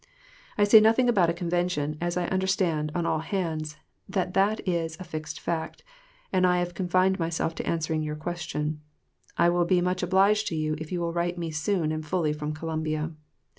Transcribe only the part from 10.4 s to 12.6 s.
to you if you will write me soon and fully from